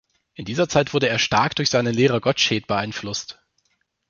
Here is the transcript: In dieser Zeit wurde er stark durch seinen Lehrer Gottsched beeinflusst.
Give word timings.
In 0.33 0.45
dieser 0.45 0.67
Zeit 0.67 0.95
wurde 0.95 1.09
er 1.09 1.19
stark 1.19 1.55
durch 1.57 1.69
seinen 1.69 1.93
Lehrer 1.93 2.19
Gottsched 2.21 2.65
beeinflusst. 2.65 3.39